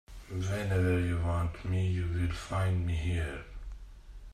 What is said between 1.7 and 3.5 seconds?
you will find me here.